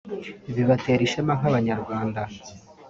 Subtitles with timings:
[0.55, 2.21] bibatere ishema nk’Abanyarwanda”